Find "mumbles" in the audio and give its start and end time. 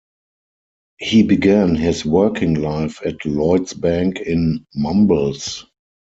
4.73-5.67